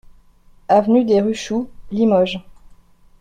[0.67, 2.39] Avenue des Ruchoux, Limoges